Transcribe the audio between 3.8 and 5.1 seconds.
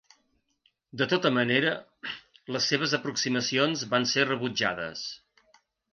van ser rebutjades.